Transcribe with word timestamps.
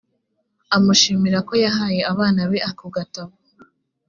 amushimira 0.75 1.37
ko 1.47 1.53
yahaye 1.63 2.01
abana 2.11 2.41
be 2.49 2.59
ako 2.69 2.85
gatabo 2.95 3.33